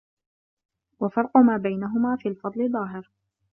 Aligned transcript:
وَفَرْقُ 0.99 1.37
مَا 1.37 1.57
بَيْنَهُمَا 1.57 2.15
فِي 2.15 2.29
الْفَضْلِ 2.29 2.71
ظَاهِرٌ 2.71 3.11